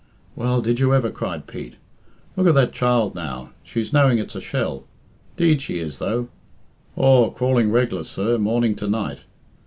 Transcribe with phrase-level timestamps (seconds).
[0.35, 1.75] "Well, did you ever?" cried Pete.
[2.35, 3.51] "Look at that child now.
[3.61, 4.87] She's knowing it's a shell.
[5.37, 6.27] 'Deed she is, though.
[6.95, 9.19] Aw, crawling reg'lar, sir, morning to night.